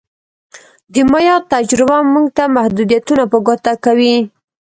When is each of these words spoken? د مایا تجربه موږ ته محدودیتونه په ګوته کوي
د 0.93 0.95
مایا 1.11 1.35
تجربه 1.53 1.97
موږ 2.11 2.27
ته 2.37 2.43
محدودیتونه 2.55 3.23
په 3.31 3.37
ګوته 3.47 3.73
کوي 3.85 4.17